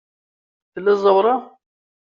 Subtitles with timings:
[0.73, 1.35] Tella ẓẓawra?